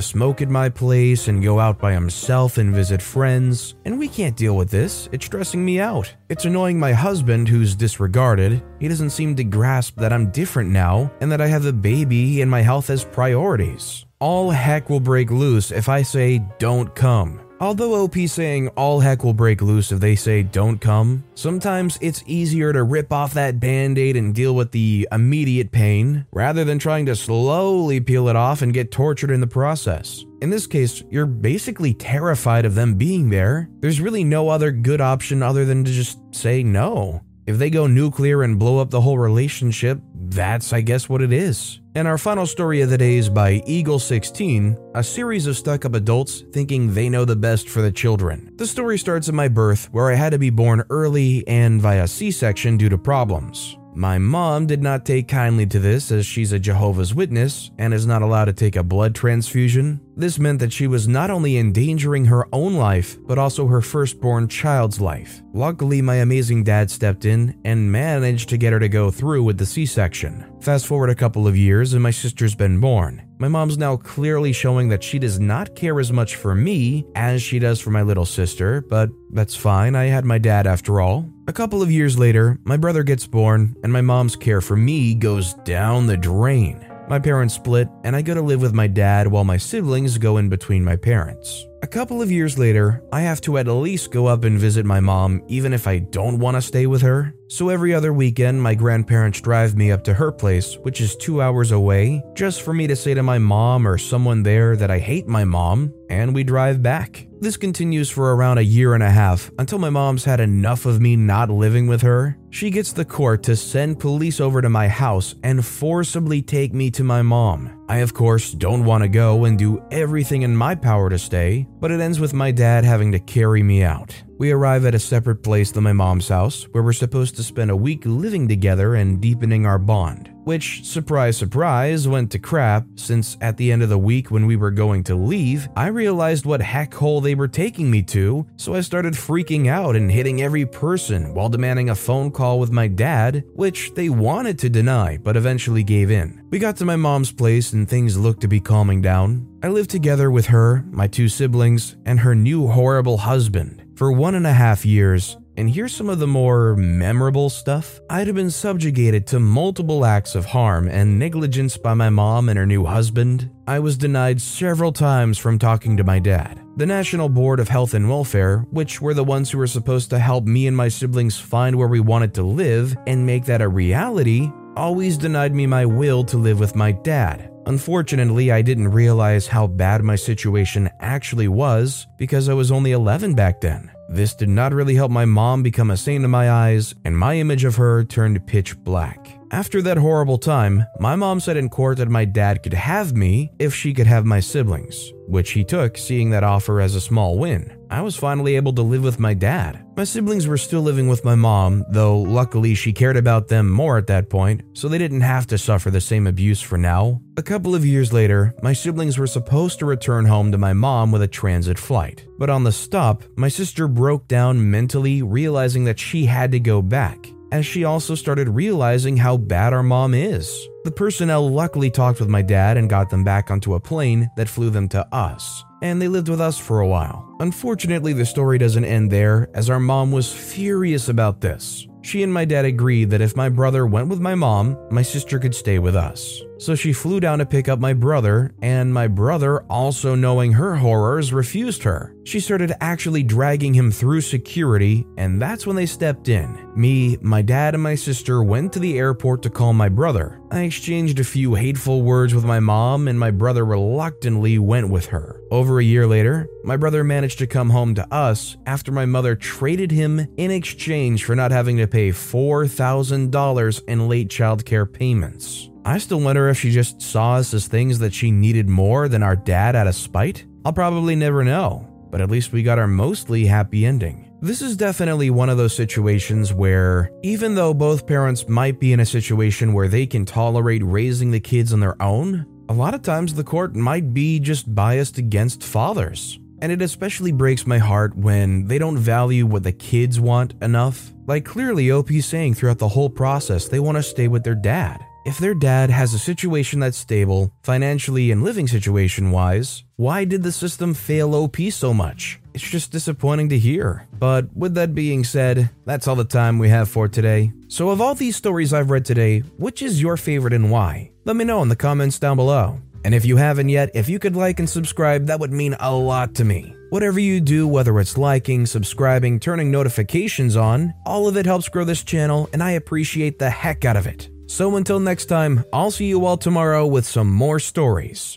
smoke 0.00 0.40
at 0.40 0.48
my 0.48 0.70
place 0.70 1.28
and 1.28 1.42
go 1.42 1.60
out 1.60 1.78
by 1.78 1.92
himself 1.92 2.56
and 2.56 2.74
visit 2.74 3.02
friends. 3.02 3.74
And 3.84 3.98
we 3.98 4.08
can't 4.08 4.34
deal 4.34 4.56
with 4.56 4.70
this, 4.70 5.10
it's 5.12 5.26
stressing 5.26 5.62
me 5.62 5.78
out. 5.78 6.10
It's 6.30 6.46
annoying 6.46 6.80
my 6.80 6.94
husband, 6.94 7.50
who's 7.50 7.74
disregarded. 7.74 8.62
He 8.78 8.88
doesn't 8.88 9.10
seem 9.10 9.36
to 9.36 9.44
grasp 9.44 9.96
that 9.96 10.14
I'm 10.14 10.30
different 10.30 10.70
now 10.70 11.12
and 11.20 11.30
that 11.30 11.42
I 11.42 11.48
have 11.48 11.66
a 11.66 11.74
baby 11.74 12.40
and 12.40 12.50
my 12.50 12.62
health 12.62 12.88
as 12.88 13.04
priorities. 13.04 14.06
All 14.20 14.48
heck 14.50 14.88
will 14.88 15.00
break 15.00 15.30
loose 15.30 15.70
if 15.70 15.90
I 15.90 16.00
say, 16.00 16.42
don't 16.58 16.94
come. 16.94 17.42
Although 17.60 18.04
OP 18.04 18.16
saying 18.26 18.68
all 18.68 19.00
heck 19.00 19.22
will 19.22 19.34
break 19.34 19.60
loose 19.60 19.92
if 19.92 20.00
they 20.00 20.16
say 20.16 20.42
don't 20.42 20.80
come, 20.80 21.24
sometimes 21.34 21.98
it's 22.00 22.24
easier 22.26 22.72
to 22.72 22.82
rip 22.82 23.12
off 23.12 23.34
that 23.34 23.60
band 23.60 23.98
aid 23.98 24.16
and 24.16 24.34
deal 24.34 24.54
with 24.54 24.72
the 24.72 25.06
immediate 25.12 25.70
pain 25.70 26.24
rather 26.32 26.64
than 26.64 26.78
trying 26.78 27.04
to 27.04 27.14
slowly 27.14 28.00
peel 28.00 28.28
it 28.28 28.36
off 28.36 28.62
and 28.62 28.72
get 28.72 28.90
tortured 28.90 29.30
in 29.30 29.40
the 29.40 29.46
process. 29.46 30.24
In 30.40 30.48
this 30.48 30.66
case, 30.66 31.02
you're 31.10 31.26
basically 31.26 31.92
terrified 31.92 32.64
of 32.64 32.74
them 32.74 32.94
being 32.94 33.28
there. 33.28 33.68
There's 33.80 34.00
really 34.00 34.24
no 34.24 34.48
other 34.48 34.70
good 34.70 35.02
option 35.02 35.42
other 35.42 35.66
than 35.66 35.84
to 35.84 35.92
just 35.92 36.18
say 36.34 36.62
no. 36.62 37.20
If 37.46 37.58
they 37.58 37.68
go 37.68 37.86
nuclear 37.86 38.42
and 38.42 38.58
blow 38.58 38.78
up 38.78 38.88
the 38.88 39.02
whole 39.02 39.18
relationship, 39.18 40.00
that's, 40.14 40.72
I 40.72 40.80
guess, 40.80 41.10
what 41.10 41.20
it 41.20 41.32
is. 41.32 41.79
And 41.96 42.06
our 42.06 42.18
final 42.18 42.46
story 42.46 42.82
of 42.82 42.90
the 42.90 42.98
day 42.98 43.16
is 43.16 43.28
by 43.28 43.64
Eagle 43.66 43.98
16, 43.98 44.92
a 44.94 45.02
series 45.02 45.48
of 45.48 45.56
stuck 45.56 45.84
up 45.84 45.94
adults 45.94 46.44
thinking 46.52 46.94
they 46.94 47.08
know 47.08 47.24
the 47.24 47.34
best 47.34 47.68
for 47.68 47.82
the 47.82 47.90
children. 47.90 48.52
The 48.54 48.66
story 48.66 48.96
starts 48.96 49.28
at 49.28 49.34
my 49.34 49.48
birth, 49.48 49.88
where 49.90 50.08
I 50.08 50.14
had 50.14 50.30
to 50.30 50.38
be 50.38 50.50
born 50.50 50.84
early 50.88 51.44
and 51.48 51.82
via 51.82 52.06
C 52.06 52.30
section 52.30 52.76
due 52.76 52.90
to 52.90 52.98
problems. 52.98 53.76
My 53.94 54.18
mom 54.18 54.66
did 54.66 54.82
not 54.82 55.04
take 55.04 55.26
kindly 55.26 55.66
to 55.66 55.78
this 55.80 56.12
as 56.12 56.24
she's 56.24 56.52
a 56.52 56.58
Jehovah's 56.58 57.14
Witness 57.14 57.70
and 57.78 57.92
is 57.92 58.06
not 58.06 58.22
allowed 58.22 58.44
to 58.46 58.52
take 58.52 58.76
a 58.76 58.84
blood 58.84 59.14
transfusion. 59.14 60.00
This 60.16 60.38
meant 60.38 60.60
that 60.60 60.72
she 60.72 60.86
was 60.86 61.08
not 61.08 61.30
only 61.30 61.58
endangering 61.58 62.26
her 62.26 62.46
own 62.52 62.74
life, 62.74 63.18
but 63.26 63.38
also 63.38 63.66
her 63.66 63.80
firstborn 63.80 64.48
child's 64.48 65.00
life. 65.00 65.42
Luckily, 65.52 66.00
my 66.00 66.16
amazing 66.16 66.64
dad 66.64 66.90
stepped 66.90 67.24
in 67.24 67.58
and 67.64 67.90
managed 67.90 68.48
to 68.50 68.58
get 68.58 68.72
her 68.72 68.78
to 68.78 68.88
go 68.88 69.10
through 69.10 69.42
with 69.42 69.58
the 69.58 69.66
C 69.66 69.86
section. 69.86 70.44
Fast 70.60 70.86
forward 70.86 71.10
a 71.10 71.14
couple 71.14 71.46
of 71.46 71.56
years, 71.56 71.92
and 71.92 72.02
my 72.02 72.10
sister's 72.10 72.54
been 72.54 72.80
born. 72.80 73.29
My 73.40 73.48
mom's 73.48 73.78
now 73.78 73.96
clearly 73.96 74.52
showing 74.52 74.90
that 74.90 75.02
she 75.02 75.18
does 75.18 75.40
not 75.40 75.74
care 75.74 75.98
as 75.98 76.12
much 76.12 76.36
for 76.36 76.54
me 76.54 77.06
as 77.14 77.40
she 77.40 77.58
does 77.58 77.80
for 77.80 77.88
my 77.88 78.02
little 78.02 78.26
sister, 78.26 78.82
but 78.82 79.08
that's 79.30 79.56
fine, 79.56 79.96
I 79.96 80.04
had 80.04 80.26
my 80.26 80.36
dad 80.36 80.66
after 80.66 81.00
all. 81.00 81.24
A 81.48 81.52
couple 81.54 81.80
of 81.80 81.90
years 81.90 82.18
later, 82.18 82.58
my 82.64 82.76
brother 82.76 83.02
gets 83.02 83.26
born, 83.26 83.74
and 83.82 83.90
my 83.90 84.02
mom's 84.02 84.36
care 84.36 84.60
for 84.60 84.76
me 84.76 85.14
goes 85.14 85.54
down 85.64 86.06
the 86.06 86.18
drain. 86.18 86.86
My 87.08 87.18
parents 87.18 87.54
split, 87.54 87.88
and 88.04 88.14
I 88.14 88.20
go 88.20 88.34
to 88.34 88.42
live 88.42 88.60
with 88.60 88.74
my 88.74 88.86
dad 88.86 89.26
while 89.26 89.44
my 89.44 89.56
siblings 89.56 90.18
go 90.18 90.36
in 90.36 90.50
between 90.50 90.84
my 90.84 90.96
parents. 90.96 91.64
A 91.82 91.86
couple 91.86 92.20
of 92.20 92.30
years 92.30 92.58
later, 92.58 93.02
I 93.10 93.22
have 93.22 93.40
to 93.42 93.56
at 93.56 93.66
least 93.66 94.10
go 94.10 94.26
up 94.26 94.44
and 94.44 94.58
visit 94.58 94.84
my 94.84 95.00
mom, 95.00 95.42
even 95.48 95.72
if 95.72 95.86
I 95.86 96.00
don't 96.00 96.38
want 96.38 96.56
to 96.56 96.62
stay 96.62 96.86
with 96.86 97.00
her. 97.00 97.34
So 97.48 97.70
every 97.70 97.94
other 97.94 98.12
weekend, 98.12 98.62
my 98.62 98.74
grandparents 98.74 99.40
drive 99.40 99.76
me 99.76 99.90
up 99.90 100.04
to 100.04 100.12
her 100.12 100.30
place, 100.30 100.76
which 100.82 101.00
is 101.00 101.16
two 101.16 101.40
hours 101.40 101.72
away, 101.72 102.22
just 102.34 102.60
for 102.60 102.74
me 102.74 102.86
to 102.86 102.94
say 102.94 103.14
to 103.14 103.22
my 103.22 103.38
mom 103.38 103.88
or 103.88 103.96
someone 103.96 104.42
there 104.42 104.76
that 104.76 104.90
I 104.90 104.98
hate 104.98 105.26
my 105.26 105.44
mom, 105.44 105.94
and 106.10 106.34
we 106.34 106.44
drive 106.44 106.82
back. 106.82 107.26
This 107.40 107.56
continues 107.56 108.10
for 108.10 108.36
around 108.36 108.58
a 108.58 108.62
year 108.62 108.92
and 108.92 109.02
a 109.02 109.10
half 109.10 109.50
until 109.58 109.78
my 109.78 109.88
mom's 109.88 110.24
had 110.24 110.40
enough 110.40 110.84
of 110.84 111.00
me 111.00 111.16
not 111.16 111.48
living 111.48 111.86
with 111.86 112.02
her. 112.02 112.36
She 112.50 112.68
gets 112.68 112.92
the 112.92 113.06
court 113.06 113.42
to 113.44 113.56
send 113.56 113.98
police 113.98 114.38
over 114.38 114.60
to 114.60 114.68
my 114.68 114.86
house 114.86 115.34
and 115.42 115.64
forcibly 115.64 116.42
take 116.42 116.74
me 116.74 116.90
to 116.90 117.04
my 117.04 117.22
mom. 117.22 117.79
I, 117.90 117.96
of 117.96 118.14
course, 118.14 118.52
don't 118.52 118.84
want 118.84 119.02
to 119.02 119.08
go 119.08 119.46
and 119.46 119.58
do 119.58 119.82
everything 119.90 120.42
in 120.42 120.54
my 120.54 120.76
power 120.76 121.10
to 121.10 121.18
stay, 121.18 121.66
but 121.80 121.90
it 121.90 121.98
ends 121.98 122.20
with 122.20 122.32
my 122.32 122.52
dad 122.52 122.84
having 122.84 123.10
to 123.10 123.18
carry 123.18 123.64
me 123.64 123.82
out. 123.82 124.14
We 124.38 124.52
arrive 124.52 124.84
at 124.84 124.94
a 124.94 124.98
separate 125.00 125.42
place 125.42 125.72
than 125.72 125.82
my 125.82 125.92
mom's 125.92 126.28
house, 126.28 126.68
where 126.70 126.84
we're 126.84 126.92
supposed 126.92 127.34
to 127.34 127.42
spend 127.42 127.68
a 127.68 127.74
week 127.74 128.02
living 128.04 128.46
together 128.46 128.94
and 128.94 129.20
deepening 129.20 129.66
our 129.66 129.80
bond. 129.80 130.29
Which, 130.44 130.84
surprise, 130.84 131.36
surprise, 131.36 132.08
went 132.08 132.32
to 132.32 132.38
crap 132.38 132.86
since 132.96 133.36
at 133.40 133.56
the 133.56 133.70
end 133.70 133.82
of 133.82 133.88
the 133.88 133.98
week 133.98 134.30
when 134.30 134.46
we 134.46 134.56
were 134.56 134.70
going 134.70 135.04
to 135.04 135.14
leave, 135.14 135.68
I 135.76 135.88
realized 135.88 136.46
what 136.46 136.62
heck 136.62 136.94
hole 136.94 137.20
they 137.20 137.34
were 137.34 137.48
taking 137.48 137.90
me 137.90 138.02
to, 138.04 138.46
so 138.56 138.74
I 138.74 138.80
started 138.80 139.14
freaking 139.14 139.68
out 139.68 139.96
and 139.96 140.10
hitting 140.10 140.42
every 140.42 140.66
person 140.66 141.34
while 141.34 141.48
demanding 141.48 141.90
a 141.90 141.94
phone 141.94 142.30
call 142.30 142.58
with 142.58 142.72
my 142.72 142.88
dad, 142.88 143.44
which 143.54 143.92
they 143.94 144.08
wanted 144.08 144.58
to 144.60 144.70
deny 144.70 145.18
but 145.18 145.36
eventually 145.36 145.82
gave 145.82 146.10
in. 146.10 146.42
We 146.50 146.58
got 146.58 146.76
to 146.78 146.84
my 146.84 146.96
mom's 146.96 147.32
place 147.32 147.72
and 147.72 147.88
things 147.88 148.18
looked 148.18 148.40
to 148.40 148.48
be 148.48 148.60
calming 148.60 149.02
down. 149.02 149.46
I 149.62 149.68
lived 149.68 149.90
together 149.90 150.30
with 150.30 150.46
her, 150.46 150.84
my 150.90 151.06
two 151.06 151.28
siblings, 151.28 151.96
and 152.06 152.18
her 152.20 152.34
new 152.34 152.66
horrible 152.66 153.18
husband 153.18 153.84
for 153.94 154.10
one 154.10 154.34
and 154.34 154.46
a 154.46 154.52
half 154.52 154.86
years, 154.86 155.36
and 155.60 155.68
here's 155.68 155.94
some 155.94 156.08
of 156.08 156.18
the 156.18 156.26
more 156.26 156.74
memorable 156.74 157.50
stuff. 157.50 158.00
I'd 158.08 158.28
have 158.28 158.36
been 158.36 158.50
subjugated 158.50 159.26
to 159.26 159.40
multiple 159.40 160.06
acts 160.06 160.34
of 160.34 160.46
harm 160.46 160.88
and 160.88 161.18
negligence 161.18 161.76
by 161.76 161.92
my 161.92 162.08
mom 162.08 162.48
and 162.48 162.58
her 162.58 162.64
new 162.64 162.86
husband. 162.86 163.50
I 163.66 163.78
was 163.78 163.98
denied 163.98 164.40
several 164.40 164.90
times 164.90 165.36
from 165.36 165.58
talking 165.58 165.98
to 165.98 166.02
my 166.02 166.18
dad. 166.18 166.58
The 166.78 166.86
National 166.86 167.28
Board 167.28 167.60
of 167.60 167.68
Health 167.68 167.92
and 167.92 168.08
Welfare, 168.08 168.60
which 168.70 169.02
were 169.02 169.12
the 169.12 169.22
ones 169.22 169.50
who 169.50 169.58
were 169.58 169.66
supposed 169.66 170.08
to 170.10 170.18
help 170.18 170.44
me 170.44 170.66
and 170.66 170.74
my 170.74 170.88
siblings 170.88 171.38
find 171.38 171.76
where 171.76 171.88
we 171.88 172.00
wanted 172.00 172.32
to 172.34 172.42
live 172.42 172.96
and 173.06 173.26
make 173.26 173.44
that 173.44 173.60
a 173.60 173.68
reality, 173.68 174.50
always 174.76 175.18
denied 175.18 175.54
me 175.54 175.66
my 175.66 175.84
will 175.84 176.24
to 176.24 176.38
live 176.38 176.58
with 176.58 176.74
my 176.74 176.92
dad. 176.92 177.52
Unfortunately, 177.66 178.50
I 178.50 178.62
didn't 178.62 178.88
realize 178.88 179.46
how 179.46 179.66
bad 179.66 180.02
my 180.02 180.16
situation 180.16 180.88
actually 181.00 181.48
was 181.48 182.06
because 182.16 182.48
I 182.48 182.54
was 182.54 182.72
only 182.72 182.92
11 182.92 183.34
back 183.34 183.60
then. 183.60 183.90
This 184.12 184.34
did 184.34 184.48
not 184.48 184.74
really 184.74 184.96
help 184.96 185.12
my 185.12 185.24
mom 185.24 185.62
become 185.62 185.88
a 185.88 185.96
saint 185.96 186.24
in 186.24 186.30
my 186.32 186.50
eyes, 186.50 186.96
and 187.04 187.16
my 187.16 187.36
image 187.36 187.64
of 187.64 187.76
her 187.76 188.02
turned 188.02 188.44
pitch 188.44 188.76
black. 188.82 189.19
After 189.52 189.82
that 189.82 189.96
horrible 189.96 190.38
time, 190.38 190.84
my 191.00 191.16
mom 191.16 191.40
said 191.40 191.56
in 191.56 191.68
court 191.68 191.98
that 191.98 192.08
my 192.08 192.24
dad 192.24 192.62
could 192.62 192.72
have 192.72 193.16
me 193.16 193.50
if 193.58 193.74
she 193.74 193.92
could 193.92 194.06
have 194.06 194.24
my 194.24 194.38
siblings, 194.38 195.12
which 195.26 195.50
he 195.50 195.64
took, 195.64 195.98
seeing 195.98 196.30
that 196.30 196.44
offer 196.44 196.80
as 196.80 196.94
a 196.94 197.00
small 197.00 197.36
win. 197.36 197.76
I 197.90 198.00
was 198.00 198.14
finally 198.14 198.54
able 198.54 198.72
to 198.74 198.82
live 198.82 199.02
with 199.02 199.18
my 199.18 199.34
dad. 199.34 199.84
My 199.96 200.04
siblings 200.04 200.46
were 200.46 200.56
still 200.56 200.82
living 200.82 201.08
with 201.08 201.24
my 201.24 201.34
mom, 201.34 201.84
though 201.90 202.20
luckily 202.20 202.76
she 202.76 202.92
cared 202.92 203.16
about 203.16 203.48
them 203.48 203.68
more 203.68 203.98
at 203.98 204.06
that 204.06 204.30
point, 204.30 204.62
so 204.72 204.86
they 204.86 204.98
didn't 204.98 205.22
have 205.22 205.48
to 205.48 205.58
suffer 205.58 205.90
the 205.90 206.00
same 206.00 206.28
abuse 206.28 206.60
for 206.60 206.78
now. 206.78 207.20
A 207.36 207.42
couple 207.42 207.74
of 207.74 207.84
years 207.84 208.12
later, 208.12 208.54
my 208.62 208.72
siblings 208.72 209.18
were 209.18 209.26
supposed 209.26 209.80
to 209.80 209.84
return 209.84 210.26
home 210.26 210.52
to 210.52 210.58
my 210.58 210.74
mom 210.74 211.10
with 211.10 211.22
a 211.22 211.28
transit 211.28 211.76
flight. 211.76 212.24
But 212.38 212.50
on 212.50 212.62
the 212.62 212.70
stop, 212.70 213.24
my 213.34 213.48
sister 213.48 213.88
broke 213.88 214.28
down 214.28 214.70
mentally, 214.70 215.22
realizing 215.22 215.82
that 215.86 215.98
she 215.98 216.26
had 216.26 216.52
to 216.52 216.60
go 216.60 216.82
back 216.82 217.32
as 217.52 217.66
she 217.66 217.84
also 217.84 218.14
started 218.14 218.48
realizing 218.48 219.16
how 219.16 219.36
bad 219.36 219.72
our 219.72 219.82
mom 219.82 220.14
is. 220.14 220.68
The 220.84 220.90
personnel 220.90 221.50
luckily 221.50 221.90
talked 221.90 222.20
with 222.20 222.28
my 222.28 222.42
dad 222.42 222.76
and 222.76 222.88
got 222.88 223.10
them 223.10 223.24
back 223.24 223.50
onto 223.50 223.74
a 223.74 223.80
plane 223.80 224.30
that 224.36 224.48
flew 224.48 224.70
them 224.70 224.88
to 224.90 225.06
us, 225.14 225.64
and 225.82 226.00
they 226.00 226.08
lived 226.08 226.28
with 226.28 226.40
us 226.40 226.58
for 226.58 226.80
a 226.80 226.86
while. 226.86 227.36
Unfortunately, 227.40 228.12
the 228.12 228.24
story 228.24 228.58
doesn't 228.58 228.84
end 228.84 229.10
there, 229.10 229.48
as 229.54 229.68
our 229.68 229.80
mom 229.80 230.10
was 230.12 230.32
furious 230.32 231.08
about 231.08 231.40
this. 231.40 231.86
She 232.02 232.22
and 232.22 232.32
my 232.32 232.44
dad 232.46 232.64
agreed 232.64 233.10
that 233.10 233.20
if 233.20 233.36
my 233.36 233.48
brother 233.48 233.86
went 233.86 234.08
with 234.08 234.20
my 234.20 234.34
mom, 234.34 234.78
my 234.90 235.02
sister 235.02 235.38
could 235.38 235.54
stay 235.54 235.78
with 235.78 235.94
us. 235.94 236.42
So 236.60 236.74
she 236.74 236.92
flew 236.92 237.20
down 237.20 237.38
to 237.38 237.46
pick 237.46 237.70
up 237.70 237.80
my 237.80 237.94
brother, 237.94 238.52
and 238.60 238.92
my 238.92 239.08
brother, 239.08 239.62
also 239.70 240.14
knowing 240.14 240.52
her 240.52 240.76
horrors, 240.76 241.32
refused 241.32 241.82
her. 241.84 242.14
She 242.24 242.38
started 242.38 242.74
actually 242.82 243.22
dragging 243.22 243.72
him 243.72 243.90
through 243.90 244.20
security, 244.20 245.06
and 245.16 245.40
that's 245.40 245.66
when 245.66 245.74
they 245.74 245.86
stepped 245.86 246.28
in. 246.28 246.70
Me, 246.76 247.16
my 247.22 247.40
dad, 247.40 247.72
and 247.72 247.82
my 247.82 247.94
sister 247.94 248.42
went 248.42 248.74
to 248.74 248.78
the 248.78 248.98
airport 248.98 249.40
to 249.42 249.48
call 249.48 249.72
my 249.72 249.88
brother. 249.88 250.38
I 250.50 250.64
exchanged 250.64 251.18
a 251.18 251.24
few 251.24 251.54
hateful 251.54 252.02
words 252.02 252.34
with 252.34 252.44
my 252.44 252.60
mom, 252.60 253.08
and 253.08 253.18
my 253.18 253.30
brother 253.30 253.64
reluctantly 253.64 254.58
went 254.58 254.90
with 254.90 255.06
her. 255.06 255.40
Over 255.50 255.80
a 255.80 255.84
year 255.84 256.06
later, 256.06 256.46
my 256.62 256.76
brother 256.76 257.02
managed 257.02 257.38
to 257.38 257.46
come 257.46 257.70
home 257.70 257.94
to 257.94 258.14
us 258.14 258.58
after 258.66 258.92
my 258.92 259.06
mother 259.06 259.34
traded 259.34 259.90
him 259.90 260.26
in 260.36 260.50
exchange 260.50 261.24
for 261.24 261.34
not 261.34 261.52
having 261.52 261.78
to 261.78 261.86
pay 261.86 262.10
$4,000 262.10 263.82
in 263.88 264.08
late 264.08 264.28
childcare 264.28 264.92
payments. 264.92 265.69
I 265.84 265.98
still 265.98 266.20
wonder 266.20 266.48
if 266.48 266.58
she 266.58 266.70
just 266.70 267.00
saw 267.00 267.36
us 267.36 267.54
as 267.54 267.66
things 267.66 267.98
that 268.00 268.12
she 268.12 268.30
needed 268.30 268.68
more 268.68 269.08
than 269.08 269.22
our 269.22 269.36
dad 269.36 269.74
out 269.74 269.86
of 269.86 269.94
spite. 269.94 270.44
I'll 270.64 270.72
probably 270.72 271.16
never 271.16 271.42
know, 271.42 271.88
but 272.10 272.20
at 272.20 272.30
least 272.30 272.52
we 272.52 272.62
got 272.62 272.78
our 272.78 272.86
mostly 272.86 273.46
happy 273.46 273.86
ending. 273.86 274.30
This 274.42 274.62
is 274.62 274.76
definitely 274.76 275.30
one 275.30 275.48
of 275.48 275.58
those 275.58 275.74
situations 275.74 276.52
where, 276.52 277.10
even 277.22 277.54
though 277.54 277.74
both 277.74 278.06
parents 278.06 278.48
might 278.48 278.80
be 278.80 278.92
in 278.92 279.00
a 279.00 279.06
situation 279.06 279.72
where 279.72 279.88
they 279.88 280.06
can 280.06 280.24
tolerate 280.24 280.82
raising 280.84 281.30
the 281.30 281.40
kids 281.40 281.72
on 281.72 281.80
their 281.80 282.00
own, 282.02 282.46
a 282.68 282.72
lot 282.72 282.94
of 282.94 283.02
times 283.02 283.34
the 283.34 283.44
court 283.44 283.74
might 283.74 284.14
be 284.14 284.38
just 284.38 284.74
biased 284.74 285.18
against 285.18 285.62
fathers. 285.62 286.38
And 286.62 286.70
it 286.70 286.82
especially 286.82 287.32
breaks 287.32 287.66
my 287.66 287.78
heart 287.78 288.16
when 288.16 288.66
they 288.66 288.78
don't 288.78 288.98
value 288.98 289.46
what 289.46 289.62
the 289.62 289.72
kids 289.72 290.20
want 290.20 290.54
enough. 290.62 291.12
Like 291.26 291.44
clearly 291.44 291.90
OP's 291.90 292.26
saying 292.26 292.54
throughout 292.54 292.78
the 292.78 292.88
whole 292.88 293.10
process, 293.10 293.68
they 293.68 293.80
want 293.80 293.96
to 293.96 294.02
stay 294.02 294.28
with 294.28 294.44
their 294.44 294.54
dad. 294.54 295.04
If 295.30 295.38
their 295.38 295.54
dad 295.54 295.90
has 295.90 296.12
a 296.12 296.18
situation 296.18 296.80
that's 296.80 296.98
stable, 296.98 297.52
financially 297.62 298.32
and 298.32 298.42
living 298.42 298.66
situation 298.66 299.30
wise, 299.30 299.84
why 299.94 300.24
did 300.24 300.42
the 300.42 300.50
system 300.50 300.92
fail 300.92 301.36
OP 301.36 301.56
so 301.70 301.94
much? 301.94 302.40
It's 302.52 302.68
just 302.68 302.90
disappointing 302.90 303.50
to 303.50 303.56
hear. 303.56 304.08
But 304.18 304.52
with 304.56 304.74
that 304.74 304.92
being 304.92 305.22
said, 305.22 305.70
that's 305.84 306.08
all 306.08 306.16
the 306.16 306.24
time 306.24 306.58
we 306.58 306.68
have 306.70 306.88
for 306.88 307.06
today. 307.06 307.52
So, 307.68 307.90
of 307.90 308.00
all 308.00 308.16
these 308.16 308.34
stories 308.34 308.72
I've 308.72 308.90
read 308.90 309.04
today, 309.04 309.44
which 309.56 309.82
is 309.82 310.02
your 310.02 310.16
favorite 310.16 310.52
and 310.52 310.68
why? 310.68 311.12
Let 311.24 311.36
me 311.36 311.44
know 311.44 311.62
in 311.62 311.68
the 311.68 311.76
comments 311.76 312.18
down 312.18 312.36
below. 312.36 312.80
And 313.04 313.14
if 313.14 313.24
you 313.24 313.36
haven't 313.36 313.68
yet, 313.68 313.92
if 313.94 314.08
you 314.08 314.18
could 314.18 314.34
like 314.34 314.58
and 314.58 314.68
subscribe, 314.68 315.26
that 315.26 315.38
would 315.38 315.52
mean 315.52 315.76
a 315.78 315.94
lot 315.94 316.34
to 316.34 316.44
me. 316.44 316.74
Whatever 316.88 317.20
you 317.20 317.40
do, 317.40 317.68
whether 317.68 318.00
it's 318.00 318.18
liking, 318.18 318.66
subscribing, 318.66 319.38
turning 319.38 319.70
notifications 319.70 320.56
on, 320.56 320.92
all 321.06 321.28
of 321.28 321.36
it 321.36 321.46
helps 321.46 321.68
grow 321.68 321.84
this 321.84 322.02
channel, 322.02 322.48
and 322.52 322.64
I 322.64 322.72
appreciate 322.72 323.38
the 323.38 323.48
heck 323.48 323.84
out 323.84 323.96
of 323.96 324.08
it. 324.08 324.28
So 324.50 324.74
until 324.74 324.98
next 324.98 325.26
time, 325.26 325.62
I'll 325.72 325.92
see 325.92 326.06
you 326.06 326.26
all 326.26 326.36
tomorrow 326.36 326.84
with 326.84 327.06
some 327.06 327.30
more 327.30 327.60
stories. 327.60 328.36